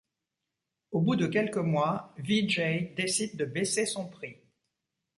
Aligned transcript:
Au 0.89 0.99
bout 0.99 1.15
de 1.15 1.27
quelques 1.27 1.57
mois, 1.57 2.15
Vee-Jay 2.17 2.95
décide 2.97 3.37
de 3.37 3.45
baisser 3.45 3.85
son 3.85 4.09
prix. 4.09 4.35